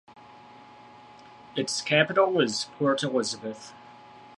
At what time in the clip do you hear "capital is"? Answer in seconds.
1.79-2.65